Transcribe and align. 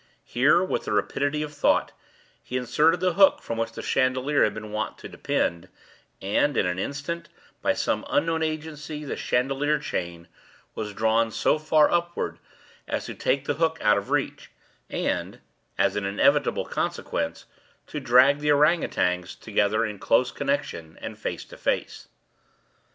Here, 0.25 0.63
with 0.63 0.85
the 0.85 0.93
rapidity 0.93 1.43
of 1.43 1.53
thought, 1.53 1.91
he 2.43 2.57
inserted 2.57 3.01
the 3.01 3.13
hook 3.13 3.39
from 3.39 3.59
which 3.59 3.73
the 3.73 3.83
chandelier 3.83 4.43
had 4.43 4.55
been 4.55 4.71
wont 4.71 4.97
to 4.97 5.07
depend; 5.07 5.69
and, 6.23 6.57
in 6.57 6.65
an 6.65 6.79
instant, 6.79 7.29
by 7.61 7.73
some 7.73 8.03
unseen 8.09 8.41
agency, 8.41 9.05
the 9.05 9.15
chandelier 9.15 9.77
chain 9.77 10.27
was 10.73 10.95
drawn 10.95 11.29
so 11.29 11.59
far 11.59 11.87
upward 11.91 12.39
as 12.87 13.05
to 13.05 13.13
take 13.13 13.45
the 13.45 13.53
hook 13.61 13.77
out 13.79 13.99
of 13.99 14.09
reach, 14.09 14.49
and, 14.89 15.39
as 15.77 15.95
an 15.95 16.03
inevitable 16.05 16.65
consequence, 16.65 17.45
to 17.85 17.99
drag 17.99 18.39
the 18.39 18.49
ourang 18.51 18.83
outangs 18.83 19.35
together 19.35 19.85
in 19.85 19.99
close 19.99 20.31
connection, 20.31 20.97
and 20.99 21.19
face 21.19 21.45
to 21.45 21.57
face. 21.57 22.07